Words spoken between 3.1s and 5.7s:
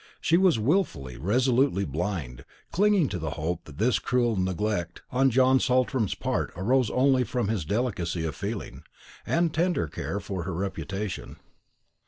the hope that this cruel neglect on John